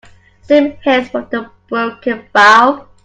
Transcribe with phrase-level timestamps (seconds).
[0.41, 2.87] Steam hissed from the broken valve.